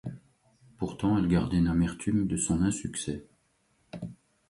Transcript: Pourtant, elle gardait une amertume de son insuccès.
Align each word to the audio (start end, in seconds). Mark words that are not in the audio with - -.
Pourtant, 0.79 1.15
elle 1.19 1.27
gardait 1.27 1.59
une 1.59 1.67
amertume 1.67 2.25
de 2.25 2.35
son 2.35 2.63
insuccès. 2.63 3.27